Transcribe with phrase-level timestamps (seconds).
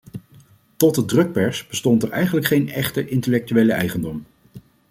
[0.75, 4.25] Tot de drukpers bestond er eigenlijk geen echte intellectuele eigendom.